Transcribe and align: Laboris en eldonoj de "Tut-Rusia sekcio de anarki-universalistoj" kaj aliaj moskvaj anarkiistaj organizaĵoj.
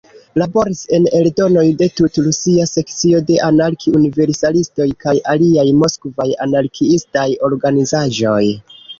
Laboris 0.41 0.79
en 0.97 1.03
eldonoj 1.17 1.65
de 1.81 1.87
"Tut-Rusia 1.97 2.63
sekcio 2.69 3.19
de 3.27 3.35
anarki-universalistoj" 3.47 4.87
kaj 5.05 5.13
aliaj 5.33 5.67
moskvaj 5.83 6.27
anarkiistaj 6.47 7.27
organizaĵoj. 7.49 8.41